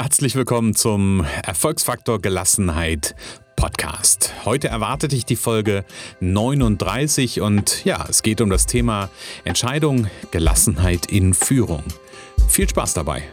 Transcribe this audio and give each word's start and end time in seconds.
Herzlich 0.00 0.36
willkommen 0.36 0.76
zum 0.76 1.26
Erfolgsfaktor 1.42 2.20
Gelassenheit 2.20 3.16
Podcast. 3.56 4.32
Heute 4.44 4.68
erwartet 4.68 5.10
dich 5.10 5.26
die 5.26 5.34
Folge 5.34 5.84
39 6.20 7.40
und 7.40 7.84
ja, 7.84 8.06
es 8.08 8.22
geht 8.22 8.40
um 8.40 8.48
das 8.48 8.66
Thema 8.66 9.10
Entscheidung, 9.42 10.06
Gelassenheit 10.30 11.06
in 11.06 11.34
Führung. 11.34 11.82
Viel 12.48 12.68
Spaß 12.68 12.94
dabei. 12.94 13.24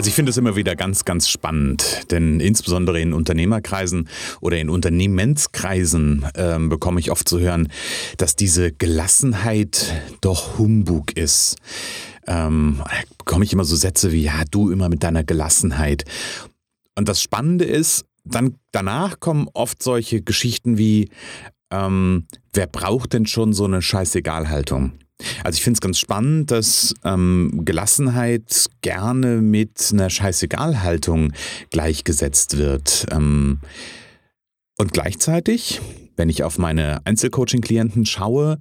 Also 0.00 0.08
ich 0.08 0.14
finde 0.14 0.30
es 0.30 0.38
immer 0.38 0.56
wieder 0.56 0.76
ganz, 0.76 1.04
ganz 1.04 1.28
spannend, 1.28 2.10
denn 2.10 2.40
insbesondere 2.40 3.02
in 3.02 3.12
Unternehmerkreisen 3.12 4.08
oder 4.40 4.56
in 4.56 4.70
Unternehmenskreisen 4.70 6.24
ähm, 6.36 6.70
bekomme 6.70 7.00
ich 7.00 7.10
oft 7.10 7.28
zu 7.28 7.38
hören, 7.38 7.68
dass 8.16 8.34
diese 8.34 8.72
Gelassenheit 8.72 9.92
doch 10.22 10.56
Humbug 10.56 11.14
ist. 11.18 11.56
Ähm, 12.26 12.76
da 12.78 12.90
bekomme 13.18 13.44
ich 13.44 13.52
immer 13.52 13.64
so 13.64 13.76
Sätze 13.76 14.10
wie, 14.10 14.22
ja, 14.22 14.44
du 14.50 14.70
immer 14.70 14.88
mit 14.88 15.02
deiner 15.02 15.22
Gelassenheit. 15.22 16.06
Und 16.96 17.06
das 17.06 17.20
Spannende 17.20 17.66
ist, 17.66 18.06
dann 18.24 18.54
danach 18.72 19.20
kommen 19.20 19.48
oft 19.52 19.82
solche 19.82 20.22
Geschichten 20.22 20.78
wie, 20.78 21.10
ähm, 21.70 22.26
wer 22.54 22.68
braucht 22.68 23.12
denn 23.12 23.26
schon 23.26 23.52
so 23.52 23.66
eine 23.66 23.82
Scheißegalhaltung? 23.82 24.92
Also 25.44 25.56
ich 25.56 25.62
finde 25.62 25.76
es 25.76 25.80
ganz 25.80 25.98
spannend, 25.98 26.50
dass 26.50 26.94
ähm, 27.04 27.62
Gelassenheit 27.64 28.66
gerne 28.82 29.40
mit 29.42 29.90
einer 29.92 30.10
Scheißegal-Haltung 30.10 31.32
gleichgesetzt 31.70 32.58
wird. 32.58 33.06
Ähm, 33.10 33.58
und 34.76 34.92
gleichzeitig, 34.92 35.80
wenn 36.16 36.28
ich 36.28 36.42
auf 36.42 36.58
meine 36.58 37.04
Einzelcoaching-Klienten 37.04 38.06
schaue, 38.06 38.58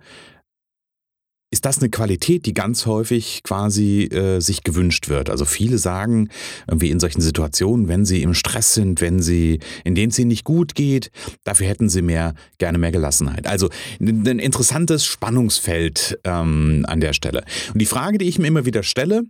ist 1.51 1.65
das 1.65 1.79
eine 1.79 1.89
Qualität, 1.89 2.45
die 2.45 2.53
ganz 2.53 2.85
häufig 2.85 3.41
quasi 3.43 4.03
äh, 4.03 4.39
sich 4.39 4.63
gewünscht 4.63 5.09
wird. 5.09 5.31
Also 5.31 5.45
viele 5.45 5.79
sagen, 5.79 6.29
wie 6.71 6.91
in 6.91 6.99
solchen 6.99 7.21
Situationen, 7.21 7.87
wenn 7.87 8.05
sie 8.05 8.21
im 8.21 8.35
Stress 8.35 8.75
sind, 8.75 9.01
wenn 9.01 9.19
sie, 9.21 9.59
in 9.83 9.95
denen 9.95 10.11
es 10.11 10.19
ihnen 10.19 10.27
nicht 10.27 10.43
gut 10.43 10.75
geht, 10.75 11.09
dafür 11.43 11.65
hätten 11.67 11.89
sie 11.89 12.03
mehr, 12.03 12.35
gerne 12.59 12.77
mehr 12.77 12.91
Gelassenheit. 12.91 13.47
Also 13.47 13.69
ein 13.99 14.39
interessantes 14.39 15.05
Spannungsfeld 15.05 16.19
ähm, 16.23 16.85
an 16.87 16.99
der 16.99 17.13
Stelle. 17.13 17.43
Und 17.73 17.81
die 17.81 17.87
Frage, 17.87 18.19
die 18.19 18.25
ich 18.25 18.37
mir 18.37 18.47
immer 18.47 18.65
wieder 18.65 18.83
stelle, 18.83 19.23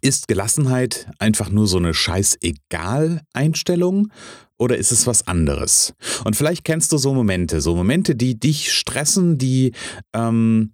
ist 0.00 0.28
Gelassenheit 0.28 1.08
einfach 1.18 1.50
nur 1.50 1.66
so 1.66 1.78
eine 1.78 1.94
Scheißegal-Einstellung 1.94 4.12
oder 4.56 4.76
ist 4.76 4.92
es 4.92 5.08
was 5.08 5.26
anderes? 5.26 5.94
Und 6.24 6.36
vielleicht 6.36 6.64
kennst 6.64 6.92
du 6.92 6.98
so 6.98 7.12
Momente, 7.14 7.60
so 7.60 7.74
Momente, 7.74 8.14
die 8.14 8.38
dich 8.38 8.72
stressen, 8.72 9.38
die 9.38 9.72
ähm, 10.12 10.70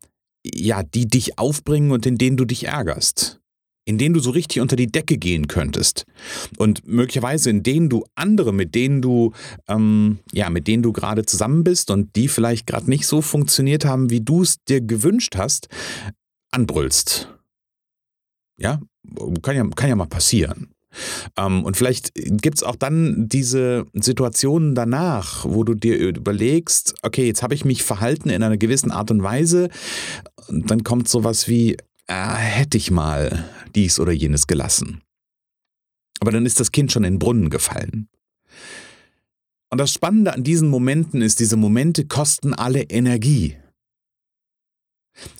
ja, 0.55 0.83
die 0.83 1.07
dich 1.07 1.39
aufbringen 1.39 1.91
und 1.91 2.07
in 2.07 2.19
denen 2.19 2.37
du 2.37 2.45
dich 2.45 2.65
ärgerst. 2.65 3.41
In 3.89 3.99
denen 3.99 4.15
du 4.15 4.21
so 4.21 4.31
richtig 4.31 4.61
unter 4.61 4.75
die 4.75 4.89
Decke 4.89 5.17
gehen 5.17 5.47
könntest. 5.47 6.07
Und 6.59 6.87
möglicherweise 6.89 7.51
in 7.51 7.63
denen 7.63 7.89
du 7.89 8.05
andere, 8.17 8.53
mit 8.53 8.75
denen 8.75 9.01
du, 9.01 9.33
ähm, 9.69 10.19
ja, 10.33 10.51
mit 10.51 10.67
denen 10.67 10.83
du 10.83 10.93
gerade 10.93 11.25
zusammen 11.25 11.63
bist 11.63 11.91
und 11.91 12.17
die 12.17 12.27
vielleicht 12.27 12.67
gerade 12.67 12.91
nicht 12.91 13.07
so 13.07 13.23
funktioniert 13.23 13.85
haben, 13.85 14.11
wie 14.11 14.21
du 14.21 14.43
es 14.43 14.57
dir 14.65 14.81
gewünscht 14.81 15.37
hast, 15.37 15.69
anbrüllst. 16.51 17.33
Ja, 18.59 18.81
kann 19.43 19.57
ja, 19.57 19.69
kann 19.77 19.89
ja 19.89 19.97
mal 19.97 20.07
passieren. 20.07 20.73
Ähm, 21.37 21.65
und 21.65 21.77
vielleicht 21.77 22.13
gibt 22.15 22.59
es 22.59 22.63
auch 22.63 22.77
dann 22.77 23.29
diese 23.29 23.87
Situationen 23.93 24.75
danach, 24.75 25.45
wo 25.45 25.65
du 25.65 25.75
dir 25.75 25.99
überlegst, 25.99 26.95
okay, 27.03 27.27
jetzt 27.27 27.43
habe 27.43 27.55
ich 27.55 27.65
mich 27.65 27.83
verhalten 27.83 28.29
in 28.29 28.43
einer 28.43 28.57
gewissen 28.57 28.91
Art 28.91 29.11
und 29.11 29.23
Weise. 29.23 29.69
Und 30.49 30.71
dann 30.71 30.85
kommt 30.85 31.09
sowas 31.09 31.49
wie, 31.49 31.77
äh, 32.07 32.15
hätte 32.15 32.77
ich 32.79 32.91
mal 32.91 33.45
dies 33.75 34.01
oder 34.01 34.13
jenes 34.13 34.47
gelassen. 34.47 35.03
Aber 36.21 36.33
dann 36.33 36.47
ist 36.47 36.61
das 36.61 36.73
Kind 36.73 36.93
schon 36.93 37.05
in 37.05 37.15
den 37.15 37.19
Brunnen 37.19 37.51
gefallen. 37.51 38.09
Und 39.69 39.79
das 39.79 39.93
Spannende 39.93 40.33
an 40.33 40.45
diesen 40.45 40.69
Momenten 40.69 41.23
ist, 41.23 41.41
diese 41.41 41.57
Momente 41.57 42.07
kosten 42.07 42.55
alle 42.55 42.83
Energie. 42.85 43.57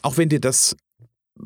Auch 0.03 0.17
wenn 0.17 0.29
dir 0.29 0.41
das 0.41 0.77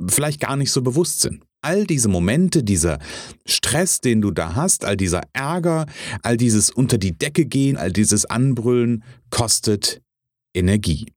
vielleicht 0.09 0.41
gar 0.41 0.57
nicht 0.57 0.73
so 0.73 0.83
bewusst 0.83 1.21
sind 1.21 1.45
all 1.63 1.87
diese 1.87 2.09
Momente, 2.09 2.63
dieser 2.63 2.99
Stress, 3.47 4.01
den 4.01 4.21
du 4.21 4.31
da 4.31 4.55
hast, 4.55 4.85
all 4.85 4.97
dieser 4.97 5.23
Ärger, 5.33 5.87
all 6.23 6.37
dieses 6.37 6.71
unter 6.71 6.99
die 6.99 7.17
Decke 7.17 7.47
gehen, 7.47 7.77
all 7.77 7.93
dieses 7.93 8.25
Anbrüllen 8.25 9.05
kostet 9.31 10.03
Energie. 10.55 11.13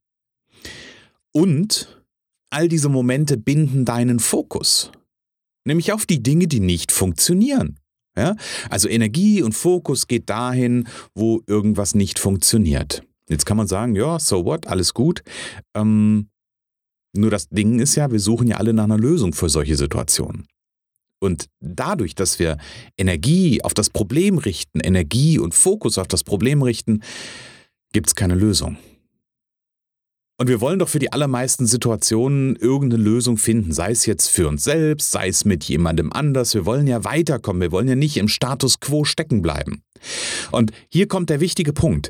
Und 1.31 2.03
all 2.49 2.67
diese 2.67 2.89
Momente 2.89 3.37
binden 3.37 3.85
deinen 3.85 4.19
Fokus, 4.19 4.91
nämlich 5.65 5.91
auf 5.91 6.05
die 6.05 6.21
Dinge, 6.21 6.47
die 6.47 6.59
nicht 6.59 6.91
funktionieren. 6.91 7.79
Ja? 8.15 8.35
Also 8.69 8.87
Energie 8.87 9.41
und 9.41 9.53
Fokus 9.53 10.07
geht 10.07 10.29
dahin, 10.29 10.87
wo 11.15 11.41
irgendwas 11.47 11.95
nicht 11.95 12.19
funktioniert. 12.19 13.03
Jetzt 13.29 13.45
kann 13.45 13.57
man 13.57 13.67
sagen, 13.67 13.95
ja, 13.95 14.19
so 14.19 14.45
what, 14.45 14.67
alles 14.67 14.93
gut. 14.93 15.23
Ähm, 15.73 16.29
nur 17.15 17.31
das 17.31 17.49
Ding 17.49 17.79
ist 17.79 17.95
ja, 17.95 18.11
wir 18.11 18.19
suchen 18.19 18.47
ja 18.47 18.57
alle 18.57 18.73
nach 18.73 18.85
einer 18.85 18.97
Lösung 18.97 19.33
für 19.33 19.49
solche 19.49 19.75
Situationen. 19.75 20.47
Und 21.19 21.47
dadurch, 21.61 22.15
dass 22.15 22.37
wir 22.39 22.57
Energie 22.97 23.63
auf 23.63 23.73
das 23.73 23.89
Problem 23.89 24.37
richten, 24.37 24.81
Energie 24.81 25.39
und 25.39 25.53
Fokus 25.53 25.97
auf 25.97 26.07
das 26.07 26.23
Problem 26.23 26.61
richten, 26.61 27.01
gibt 27.93 28.07
es 28.07 28.15
keine 28.15 28.35
Lösung. 28.35 28.77
Und 30.37 30.49
wir 30.49 30.59
wollen 30.59 30.79
doch 30.79 30.89
für 30.89 30.99
die 30.99 31.13
allermeisten 31.13 31.67
Situationen 31.67 32.55
irgendeine 32.55 33.01
Lösung 33.01 33.37
finden, 33.37 33.71
sei 33.71 33.91
es 33.91 34.05
jetzt 34.05 34.29
für 34.29 34.47
uns 34.47 34.63
selbst, 34.63 35.11
sei 35.11 35.27
es 35.27 35.45
mit 35.45 35.63
jemandem 35.63 36.11
anders. 36.11 36.55
Wir 36.55 36.65
wollen 36.65 36.87
ja 36.87 37.05
weiterkommen, 37.05 37.61
wir 37.61 37.71
wollen 37.71 37.87
ja 37.87 37.95
nicht 37.95 38.17
im 38.17 38.27
Status 38.27 38.79
quo 38.79 39.05
stecken 39.05 39.41
bleiben. 39.41 39.83
Und 40.51 40.71
hier 40.89 41.07
kommt 41.07 41.29
der 41.29 41.39
wichtige 41.39 41.71
Punkt. 41.71 42.09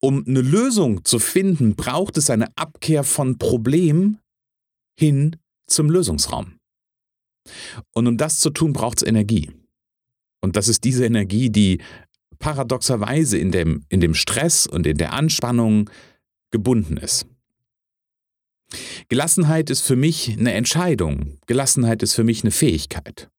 Um 0.00 0.24
eine 0.26 0.42
Lösung 0.42 1.04
zu 1.04 1.18
finden, 1.18 1.74
braucht 1.74 2.16
es 2.16 2.30
eine 2.30 2.56
Abkehr 2.56 3.02
von 3.04 3.38
Problem 3.38 4.18
hin 4.98 5.36
zum 5.66 5.90
Lösungsraum. 5.90 6.58
Und 7.94 8.06
um 8.06 8.16
das 8.16 8.38
zu 8.38 8.50
tun, 8.50 8.72
braucht 8.72 8.98
es 8.98 9.08
Energie. 9.08 9.50
Und 10.40 10.56
das 10.56 10.68
ist 10.68 10.84
diese 10.84 11.04
Energie, 11.04 11.50
die 11.50 11.80
paradoxerweise 12.38 13.38
in 13.38 13.50
dem, 13.50 13.84
in 13.88 14.00
dem 14.00 14.14
Stress 14.14 14.66
und 14.66 14.86
in 14.86 14.96
der 14.96 15.12
Anspannung 15.12 15.90
gebunden 16.50 16.96
ist. 16.96 17.26
Gelassenheit 19.08 19.70
ist 19.70 19.80
für 19.80 19.96
mich 19.96 20.38
eine 20.38 20.52
Entscheidung. 20.52 21.38
Gelassenheit 21.46 22.02
ist 22.02 22.14
für 22.14 22.24
mich 22.24 22.42
eine 22.44 22.50
Fähigkeit. 22.50 23.30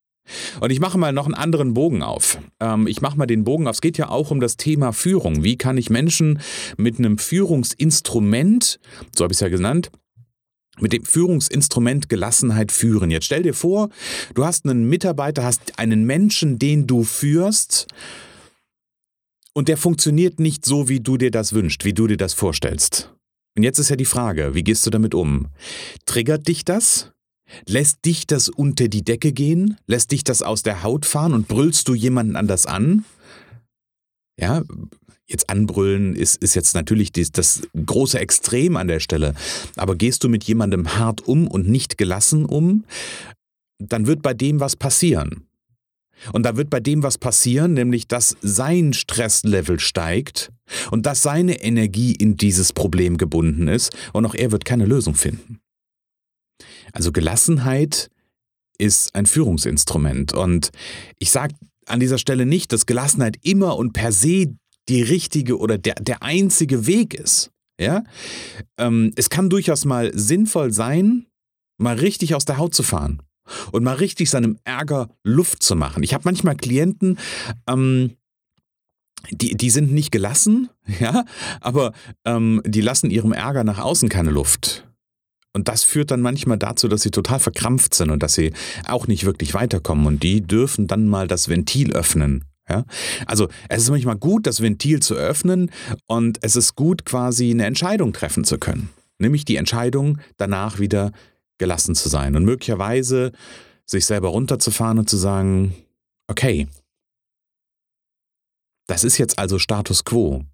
Und 0.59 0.71
ich 0.71 0.79
mache 0.79 0.97
mal 0.97 1.13
noch 1.13 1.25
einen 1.25 1.35
anderen 1.35 1.73
Bogen 1.73 2.01
auf. 2.01 2.39
Ähm, 2.59 2.87
ich 2.87 3.01
mache 3.01 3.17
mal 3.17 3.25
den 3.25 3.43
Bogen 3.43 3.67
auf. 3.67 3.75
Es 3.75 3.81
geht 3.81 3.97
ja 3.97 4.09
auch 4.09 4.31
um 4.31 4.39
das 4.39 4.57
Thema 4.57 4.91
Führung. 4.93 5.43
Wie 5.43 5.57
kann 5.57 5.77
ich 5.77 5.89
Menschen 5.89 6.39
mit 6.77 6.99
einem 6.99 7.17
Führungsinstrument, 7.17 8.79
so 9.15 9.23
habe 9.23 9.31
ich 9.31 9.37
es 9.37 9.41
ja 9.41 9.49
genannt, 9.49 9.91
mit 10.79 10.93
dem 10.93 11.03
Führungsinstrument 11.03 12.07
Gelassenheit 12.07 12.71
führen. 12.71 13.11
Jetzt 13.11 13.25
stell 13.25 13.43
dir 13.43 13.53
vor, 13.53 13.89
du 14.33 14.45
hast 14.45 14.65
einen 14.65 14.87
Mitarbeiter, 14.87 15.43
hast 15.43 15.77
einen 15.77 16.05
Menschen, 16.05 16.57
den 16.57 16.87
du 16.87 17.03
führst, 17.03 17.87
und 19.53 19.67
der 19.67 19.77
funktioniert 19.77 20.39
nicht 20.39 20.65
so, 20.65 20.87
wie 20.87 21.01
du 21.01 21.17
dir 21.17 21.31
das 21.31 21.51
wünschst, 21.51 21.83
wie 21.83 21.93
du 21.93 22.07
dir 22.07 22.15
das 22.15 22.33
vorstellst. 22.33 23.13
Und 23.57 23.63
jetzt 23.63 23.79
ist 23.79 23.89
ja 23.89 23.97
die 23.97 24.05
Frage, 24.05 24.53
wie 24.53 24.63
gehst 24.63 24.85
du 24.85 24.89
damit 24.89 25.13
um? 25.13 25.47
Triggert 26.05 26.47
dich 26.47 26.63
das? 26.63 27.11
Lässt 27.67 28.05
dich 28.05 28.27
das 28.27 28.49
unter 28.49 28.87
die 28.87 29.03
Decke 29.03 29.31
gehen? 29.31 29.77
Lässt 29.87 30.11
dich 30.11 30.23
das 30.23 30.41
aus 30.41 30.63
der 30.63 30.83
Haut 30.83 31.05
fahren 31.05 31.33
und 31.33 31.47
brüllst 31.47 31.87
du 31.87 31.93
jemanden 31.93 32.35
anders 32.35 32.65
an? 32.65 33.05
Ja, 34.39 34.63
jetzt 35.27 35.49
anbrüllen 35.49 36.15
ist, 36.15 36.41
ist 36.41 36.55
jetzt 36.55 36.73
natürlich 36.73 37.11
das, 37.11 37.31
das 37.31 37.61
große 37.85 38.19
Extrem 38.19 38.77
an 38.77 38.87
der 38.87 38.99
Stelle. 38.99 39.35
Aber 39.75 39.95
gehst 39.95 40.23
du 40.23 40.29
mit 40.29 40.43
jemandem 40.45 40.97
hart 40.97 41.21
um 41.27 41.47
und 41.47 41.67
nicht 41.67 41.97
gelassen 41.97 42.45
um, 42.45 42.83
dann 43.77 44.07
wird 44.07 44.21
bei 44.21 44.33
dem 44.33 44.59
was 44.59 44.75
passieren. 44.75 45.45
Und 46.33 46.43
da 46.43 46.57
wird 46.57 46.69
bei 46.69 46.81
dem 46.81 47.01
was 47.03 47.17
passieren, 47.17 47.73
nämlich 47.73 48.07
dass 48.07 48.35
sein 48.41 48.91
Stresslevel 48.91 49.79
steigt 49.79 50.51
und 50.91 51.05
dass 51.05 51.21
seine 51.21 51.61
Energie 51.61 52.13
in 52.13 52.35
dieses 52.35 52.73
Problem 52.73 53.17
gebunden 53.17 53.67
ist 53.69 53.95
und 54.11 54.25
auch 54.25 54.35
er 54.35 54.51
wird 54.51 54.65
keine 54.65 54.85
Lösung 54.85 55.15
finden. 55.15 55.59
Also 56.93 57.11
Gelassenheit 57.11 58.09
ist 58.77 59.13
ein 59.15 59.25
Führungsinstrument. 59.25 60.33
Und 60.33 60.71
ich 61.17 61.31
sage 61.31 61.55
an 61.85 61.99
dieser 61.99 62.17
Stelle 62.17 62.45
nicht, 62.45 62.71
dass 62.71 62.85
Gelassenheit 62.85 63.37
immer 63.41 63.77
und 63.77 63.93
per 63.93 64.11
se 64.11 64.55
die 64.87 65.01
richtige 65.01 65.57
oder 65.59 65.77
der, 65.77 65.95
der 65.95 66.23
einzige 66.23 66.87
Weg 66.87 67.13
ist. 67.13 67.51
Ja? 67.79 68.03
Ähm, 68.77 69.11
es 69.15 69.29
kann 69.29 69.49
durchaus 69.49 69.85
mal 69.85 70.11
sinnvoll 70.17 70.71
sein, 70.71 71.25
mal 71.77 71.95
richtig 71.95 72.35
aus 72.35 72.45
der 72.45 72.57
Haut 72.57 72.73
zu 72.73 72.83
fahren 72.83 73.21
und 73.71 73.83
mal 73.83 73.95
richtig 73.95 74.29
seinem 74.29 74.57
Ärger 74.63 75.09
Luft 75.23 75.63
zu 75.63 75.75
machen. 75.75 76.03
Ich 76.03 76.13
habe 76.13 76.23
manchmal 76.25 76.55
Klienten, 76.55 77.17
ähm, 77.67 78.15
die, 79.31 79.55
die 79.55 79.69
sind 79.69 79.91
nicht 79.91 80.11
gelassen, 80.11 80.69
ja, 80.99 81.25
aber 81.61 81.93
ähm, 82.25 82.61
die 82.65 82.81
lassen 82.81 83.11
ihrem 83.11 83.31
Ärger 83.31 83.63
nach 83.63 83.79
außen 83.79 84.09
keine 84.09 84.31
Luft. 84.31 84.88
Und 85.59 85.67
das 85.67 85.83
führt 85.83 86.09
dann 86.09 86.21
manchmal 86.21 86.57
dazu, 86.57 86.87
dass 86.87 87.01
sie 87.01 87.11
total 87.11 87.37
verkrampft 87.37 87.93
sind 87.93 88.11
und 88.11 88.23
dass 88.23 88.33
sie 88.33 88.53
auch 88.87 89.07
nicht 89.07 89.25
wirklich 89.25 89.53
weiterkommen. 89.53 90.07
Und 90.07 90.23
die 90.23 90.39
dürfen 90.39 90.87
dann 90.87 91.05
mal 91.05 91.27
das 91.27 91.49
Ventil 91.49 91.91
öffnen. 91.91 92.45
Ja? 92.69 92.85
Also 93.25 93.49
es 93.67 93.83
ist 93.83 93.89
manchmal 93.89 94.15
gut, 94.15 94.47
das 94.47 94.61
Ventil 94.61 95.01
zu 95.01 95.15
öffnen 95.15 95.69
und 96.07 96.37
es 96.43 96.55
ist 96.55 96.75
gut, 96.75 97.03
quasi 97.03 97.51
eine 97.51 97.65
Entscheidung 97.65 98.13
treffen 98.13 98.45
zu 98.45 98.57
können. 98.57 98.87
Nämlich 99.17 99.43
die 99.43 99.57
Entscheidung, 99.57 100.19
danach 100.37 100.79
wieder 100.79 101.11
gelassen 101.57 101.93
zu 101.93 102.07
sein 102.07 102.37
und 102.37 102.45
möglicherweise 102.45 103.33
sich 103.85 104.05
selber 104.05 104.29
runterzufahren 104.29 104.97
und 104.97 105.09
zu 105.09 105.17
sagen, 105.17 105.75
okay, 106.27 106.69
das 108.87 109.03
ist 109.03 109.17
jetzt 109.17 109.37
also 109.37 109.59
Status 109.59 110.05
quo. 110.05 110.45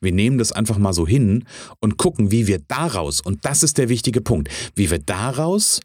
Wir 0.00 0.12
nehmen 0.12 0.38
das 0.38 0.52
einfach 0.52 0.78
mal 0.78 0.92
so 0.92 1.06
hin 1.06 1.44
und 1.80 1.96
gucken, 1.96 2.30
wie 2.30 2.46
wir 2.46 2.60
daraus, 2.66 3.20
und 3.20 3.44
das 3.44 3.62
ist 3.62 3.78
der 3.78 3.88
wichtige 3.88 4.20
Punkt, 4.20 4.48
wie 4.74 4.90
wir 4.90 4.98
daraus 4.98 5.80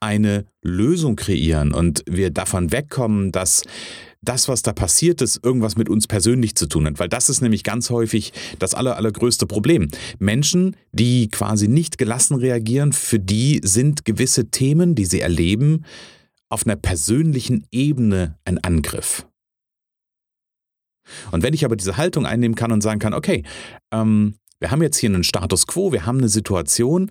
eine 0.00 0.44
Lösung 0.62 1.16
kreieren 1.16 1.72
und 1.72 2.04
wir 2.08 2.30
davon 2.30 2.70
wegkommen, 2.72 3.32
dass 3.32 3.62
das, 4.20 4.48
was 4.48 4.62
da 4.62 4.72
passiert 4.72 5.22
ist, 5.22 5.40
irgendwas 5.44 5.76
mit 5.76 5.88
uns 5.88 6.06
persönlich 6.06 6.56
zu 6.56 6.66
tun 6.66 6.86
hat. 6.86 6.98
Weil 6.98 7.08
das 7.08 7.28
ist 7.28 7.40
nämlich 7.40 7.62
ganz 7.62 7.90
häufig 7.90 8.32
das 8.58 8.74
aller, 8.74 8.96
allergrößte 8.96 9.46
Problem. 9.46 9.88
Menschen, 10.18 10.76
die 10.92 11.28
quasi 11.28 11.68
nicht 11.68 11.98
gelassen 11.98 12.34
reagieren, 12.34 12.92
für 12.92 13.20
die 13.20 13.60
sind 13.62 14.04
gewisse 14.04 14.50
Themen, 14.50 14.94
die 14.94 15.04
sie 15.04 15.20
erleben, 15.20 15.84
auf 16.48 16.66
einer 16.66 16.76
persönlichen 16.76 17.66
Ebene 17.70 18.36
ein 18.44 18.58
Angriff. 18.58 19.27
Und 21.30 21.42
wenn 21.42 21.54
ich 21.54 21.64
aber 21.64 21.76
diese 21.76 21.96
Haltung 21.96 22.26
einnehmen 22.26 22.54
kann 22.54 22.72
und 22.72 22.82
sagen 22.82 23.00
kann, 23.00 23.14
okay, 23.14 23.44
ähm, 23.92 24.34
wir 24.60 24.70
haben 24.70 24.82
jetzt 24.82 24.98
hier 24.98 25.10
einen 25.10 25.24
Status 25.24 25.66
quo, 25.66 25.92
wir 25.92 26.06
haben 26.06 26.18
eine 26.18 26.28
Situation, 26.28 27.10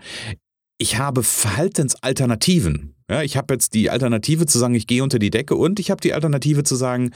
ich 0.77 0.97
habe 0.97 1.23
Verhaltensalternativen. 1.23 2.95
Ja, 3.09 3.23
ich 3.23 3.37
habe 3.37 3.53
jetzt 3.53 3.73
die 3.73 3.89
Alternative 3.89 4.45
zu 4.45 4.59
sagen, 4.59 4.75
ich 4.75 4.85
gehe 4.85 5.01
unter 5.01 5.17
die 5.17 5.29
Decke 5.29 5.55
und 5.55 5.79
ich 5.79 5.89
habe 5.91 6.01
die 6.01 6.13
Alternative 6.13 6.63
zu 6.63 6.75
sagen, 6.75 7.11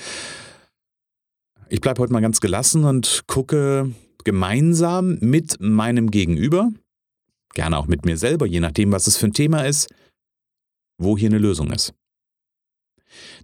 ich 1.67 1.81
bleibe 1.81 2.01
heute 2.01 2.13
mal 2.13 2.21
ganz 2.21 2.39
gelassen 2.39 2.85
und 2.85 3.23
gucke 3.27 3.91
gemeinsam 4.23 5.17
mit 5.19 5.57
meinem 5.59 6.11
Gegenüber, 6.11 6.71
gerne 7.53 7.77
auch 7.77 7.87
mit 7.87 8.05
mir 8.05 8.17
selber, 8.17 8.45
je 8.45 8.59
nachdem, 8.59 8.91
was 8.91 9.07
es 9.07 9.17
für 9.17 9.27
ein 9.27 9.33
Thema 9.33 9.65
ist, 9.65 9.93
wo 10.97 11.17
hier 11.17 11.29
eine 11.29 11.39
Lösung 11.39 11.71
ist. 11.71 11.93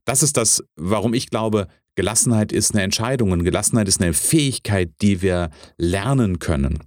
Das 0.06 0.24
ist 0.24 0.38
das, 0.38 0.63
warum 0.75 1.13
ich 1.13 1.30
glaube, 1.30 1.68
Gelassenheit 1.97 2.51
ist 2.51 2.75
eine 2.75 2.83
Entscheidung 2.83 3.31
und 3.31 3.44
Gelassenheit 3.44 3.88
ist 3.88 4.01
eine 4.01 4.13
Fähigkeit, 4.13 4.91
die 5.01 5.23
wir 5.23 5.49
lernen 5.79 6.38
können. 6.38 6.77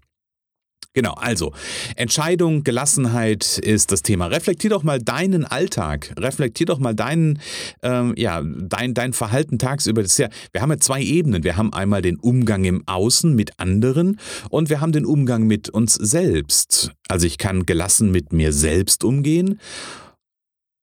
Genau, 0.92 1.14
also 1.14 1.52
Entscheidung, 1.96 2.62
Gelassenheit 2.62 3.58
ist 3.58 3.90
das 3.90 4.02
Thema. 4.02 4.26
Reflektier 4.26 4.70
doch 4.70 4.84
mal 4.84 5.00
deinen 5.00 5.44
Alltag, 5.44 6.14
reflektier 6.16 6.66
doch 6.66 6.78
mal 6.78 6.94
deinen, 6.94 7.40
ähm, 7.82 8.14
ja, 8.16 8.42
dein, 8.42 8.94
dein 8.94 9.12
Verhalten 9.12 9.58
tagsüber. 9.58 10.02
Das 10.02 10.12
ist 10.12 10.18
ja, 10.18 10.28
wir 10.52 10.62
haben 10.62 10.70
ja 10.70 10.78
zwei 10.78 11.02
Ebenen. 11.02 11.42
Wir 11.42 11.56
haben 11.56 11.72
einmal 11.72 12.02
den 12.02 12.16
Umgang 12.16 12.64
im 12.64 12.86
Außen 12.86 13.34
mit 13.34 13.58
anderen 13.58 14.18
und 14.48 14.70
wir 14.70 14.80
haben 14.80 14.92
den 14.92 15.04
Umgang 15.04 15.44
mit 15.44 15.68
uns 15.70 15.94
selbst. 15.94 16.92
Also 17.08 17.26
ich 17.26 17.38
kann 17.38 17.66
gelassen 17.66 18.12
mit 18.12 18.32
mir 18.32 18.52
selbst 18.52 19.02
umgehen 19.02 19.60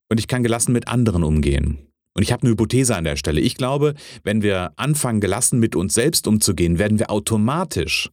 und 0.09 0.19
ich 0.19 0.27
kann 0.27 0.43
gelassen 0.43 0.73
mit 0.73 0.89
anderen 0.89 1.23
umgehen. 1.23 1.86
Und 2.17 2.23
ich 2.23 2.31
habe 2.31 2.41
eine 2.41 2.51
Hypothese 2.51 2.95
an 2.95 3.03
der 3.03 3.15
Stelle. 3.15 3.41
Ich 3.41 3.55
glaube, 3.55 3.93
wenn 4.23 4.41
wir 4.41 4.73
anfangen, 4.75 5.21
gelassen 5.21 5.59
mit 5.59 5.75
uns 5.75 5.93
selbst 5.93 6.25
umzugehen, 6.25 6.79
werden 6.79 6.97
wir 6.97 7.11
automatisch 7.11 8.09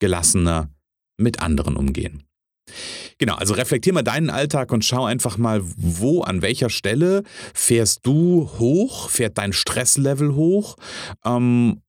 gelassener 0.00 0.70
mit 1.18 1.40
anderen 1.40 1.76
umgehen. 1.76 2.24
Genau, 3.18 3.34
also 3.34 3.52
reflektier 3.52 3.92
mal 3.92 4.02
deinen 4.02 4.30
Alltag 4.30 4.72
und 4.72 4.86
schau 4.86 5.04
einfach 5.04 5.36
mal, 5.36 5.60
wo, 5.62 6.22
an 6.22 6.40
welcher 6.40 6.70
Stelle 6.70 7.24
fährst 7.52 8.06
du 8.06 8.48
hoch, 8.58 9.10
fährt 9.10 9.36
dein 9.36 9.52
Stresslevel 9.52 10.34
hoch 10.34 10.76
ähm, 11.22 11.82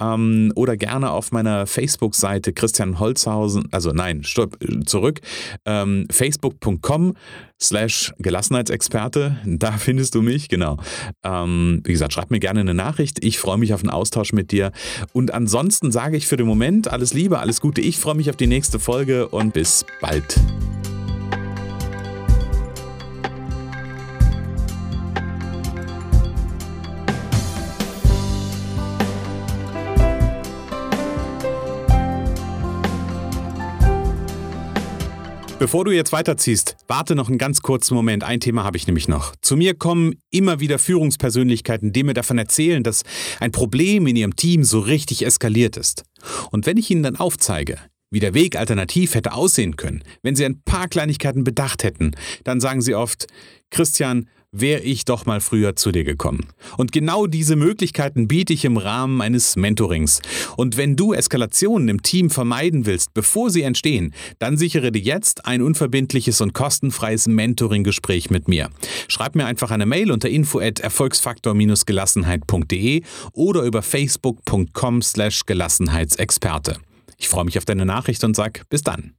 ähm, 0.00 0.52
oder 0.54 0.76
gerne 0.76 1.10
auf 1.10 1.32
meiner 1.32 1.66
Facebook-Seite 1.66 2.52
Christian 2.52 2.98
Holzhausen, 2.98 3.68
also 3.70 3.92
nein, 3.92 4.24
stopp, 4.24 4.58
zurück, 4.86 5.20
ähm, 5.64 6.06
facebook.com 6.10 7.14
slash 7.60 8.12
Gelassenheitsexperte, 8.18 9.38
da 9.44 9.72
findest 9.78 10.14
du 10.14 10.22
mich, 10.22 10.48
genau. 10.48 10.78
Ähm, 11.22 11.82
wie 11.84 11.92
gesagt, 11.92 12.12
schreib 12.12 12.30
mir 12.30 12.40
gerne 12.40 12.60
eine 12.60 12.74
Nachricht, 12.74 13.22
ich 13.24 13.38
freue 13.38 13.58
mich 13.58 13.74
auf 13.74 13.82
einen 13.82 13.90
Austausch 13.90 14.32
mit 14.32 14.52
dir 14.52 14.72
und 15.12 15.34
ansonsten 15.34 15.92
sage 15.92 16.16
ich 16.16 16.26
für 16.26 16.36
den 16.36 16.46
Moment 16.46 16.88
alles 16.88 17.12
Liebe, 17.12 17.38
alles 17.38 17.60
Gute, 17.60 17.80
ich 17.80 17.98
freue 17.98 18.14
mich 18.14 18.30
auf 18.30 18.36
die 18.36 18.46
nächste 18.46 18.78
Folge 18.78 19.28
und 19.28 19.52
bis 19.52 19.84
bald. 20.00 20.40
Bevor 35.60 35.84
du 35.84 35.90
jetzt 35.90 36.10
weiterziehst, 36.10 36.78
warte 36.88 37.14
noch 37.14 37.28
einen 37.28 37.36
ganz 37.36 37.60
kurzen 37.60 37.94
Moment. 37.94 38.24
Ein 38.24 38.40
Thema 38.40 38.64
habe 38.64 38.78
ich 38.78 38.86
nämlich 38.86 39.08
noch. 39.08 39.36
Zu 39.42 39.58
mir 39.58 39.74
kommen 39.74 40.14
immer 40.30 40.58
wieder 40.58 40.78
Führungspersönlichkeiten, 40.78 41.92
die 41.92 42.02
mir 42.02 42.14
davon 42.14 42.38
erzählen, 42.38 42.82
dass 42.82 43.02
ein 43.40 43.52
Problem 43.52 44.06
in 44.06 44.16
ihrem 44.16 44.36
Team 44.36 44.64
so 44.64 44.80
richtig 44.80 45.26
eskaliert 45.26 45.76
ist. 45.76 46.04
Und 46.50 46.64
wenn 46.64 46.78
ich 46.78 46.90
ihnen 46.90 47.02
dann 47.02 47.16
aufzeige, 47.16 47.76
wie 48.10 48.20
der 48.20 48.32
Weg 48.32 48.56
alternativ 48.56 49.14
hätte 49.14 49.34
aussehen 49.34 49.76
können, 49.76 50.02
wenn 50.22 50.34
sie 50.34 50.46
ein 50.46 50.62
paar 50.62 50.88
Kleinigkeiten 50.88 51.44
bedacht 51.44 51.84
hätten, 51.84 52.12
dann 52.42 52.62
sagen 52.62 52.80
sie 52.80 52.94
oft, 52.94 53.26
Christian, 53.68 54.30
wäre 54.52 54.80
ich 54.80 55.04
doch 55.04 55.26
mal 55.26 55.40
früher 55.40 55.76
zu 55.76 55.92
dir 55.92 56.02
gekommen. 56.04 56.48
Und 56.76 56.90
genau 56.92 57.26
diese 57.26 57.56
Möglichkeiten 57.56 58.28
biete 58.28 58.52
ich 58.52 58.64
im 58.64 58.76
Rahmen 58.76 59.20
eines 59.20 59.56
Mentorings. 59.56 60.22
Und 60.56 60.76
wenn 60.76 60.94
du 60.96 61.12
Eskalationen 61.12 61.88
im 61.88 62.02
Team 62.02 62.30
vermeiden 62.30 62.86
willst, 62.86 63.12
bevor 63.14 63.50
sie 63.50 63.62
entstehen, 63.62 64.14
dann 64.38 64.56
sichere 64.56 64.92
dir 64.92 65.02
jetzt 65.02 65.46
ein 65.46 65.62
unverbindliches 65.62 66.40
und 66.40 66.52
kostenfreies 66.52 67.26
Mentoring-Gespräch 67.28 68.30
mit 68.30 68.48
mir. 68.48 68.70
Schreib 69.08 69.36
mir 69.36 69.46
einfach 69.46 69.70
eine 69.70 69.86
Mail 69.86 70.10
unter 70.10 70.28
info 70.28 70.58
at 70.60 70.80
erfolgsfaktor-gelassenheit.de 70.80 73.02
oder 73.32 73.62
über 73.62 73.82
facebook.com 73.82 75.02
slash 75.02 75.46
Gelassenheitsexperte. 75.46 76.78
Ich 77.18 77.28
freue 77.28 77.44
mich 77.44 77.58
auf 77.58 77.66
deine 77.66 77.84
Nachricht 77.84 78.24
und 78.24 78.34
sag 78.34 78.62
bis 78.70 78.82
dann. 78.82 79.12